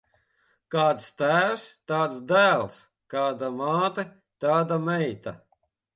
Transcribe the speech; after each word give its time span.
Kāds 0.75 1.09
tēvs, 1.21 1.65
tāds 1.91 2.17
dēls; 2.31 2.79
kāda 3.15 3.53
māte, 3.61 4.07
tāda 4.47 4.85
meita. 4.89 5.35